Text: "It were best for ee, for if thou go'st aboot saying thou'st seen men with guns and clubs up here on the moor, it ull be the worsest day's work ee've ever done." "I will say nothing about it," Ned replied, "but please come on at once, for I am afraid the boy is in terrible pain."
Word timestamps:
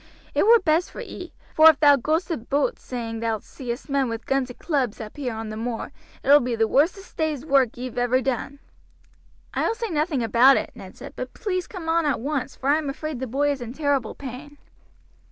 "It 0.33 0.47
were 0.47 0.57
best 0.57 0.89
for 0.89 1.01
ee, 1.01 1.31
for 1.53 1.69
if 1.69 1.79
thou 1.79 1.95
go'st 1.95 2.31
aboot 2.31 2.79
saying 2.79 3.19
thou'st 3.21 3.45
seen 3.47 3.77
men 3.89 4.09
with 4.09 4.25
guns 4.25 4.49
and 4.49 4.57
clubs 4.57 4.99
up 4.99 5.15
here 5.15 5.35
on 5.35 5.49
the 5.49 5.55
moor, 5.57 5.91
it 6.23 6.29
ull 6.31 6.39
be 6.39 6.55
the 6.55 6.67
worsest 6.67 7.15
day's 7.17 7.45
work 7.45 7.77
ee've 7.77 7.99
ever 7.99 8.19
done." 8.19 8.57
"I 9.53 9.67
will 9.67 9.75
say 9.75 9.91
nothing 9.91 10.23
about 10.23 10.57
it," 10.57 10.71
Ned 10.73 10.93
replied, 10.99 11.13
"but 11.15 11.33
please 11.35 11.67
come 11.67 11.87
on 11.87 12.07
at 12.07 12.19
once, 12.19 12.55
for 12.55 12.69
I 12.71 12.79
am 12.79 12.89
afraid 12.89 13.19
the 13.19 13.27
boy 13.27 13.51
is 13.51 13.61
in 13.61 13.73
terrible 13.73 14.15
pain." 14.15 14.57